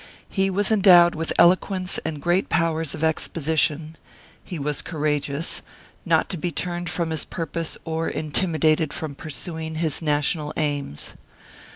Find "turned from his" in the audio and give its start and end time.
6.51-7.23